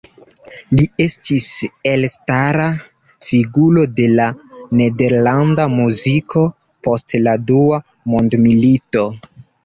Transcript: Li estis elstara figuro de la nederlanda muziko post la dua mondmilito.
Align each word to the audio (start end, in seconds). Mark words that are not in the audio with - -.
Li 0.77 0.83
estis 1.03 1.47
elstara 1.89 2.63
figuro 3.31 3.83
de 3.99 4.07
la 4.19 4.25
nederlanda 4.79 5.67
muziko 5.73 6.43
post 6.87 7.15
la 7.27 7.35
dua 7.51 7.79
mondmilito. 8.15 9.05